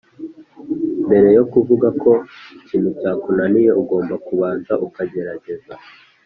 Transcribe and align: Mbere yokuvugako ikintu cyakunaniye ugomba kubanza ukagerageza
Mbere 1.05 1.27
yokuvugako 1.37 2.11
ikintu 2.59 2.89
cyakunaniye 2.99 3.71
ugomba 3.81 4.15
kubanza 4.27 4.73
ukagerageza 4.87 5.73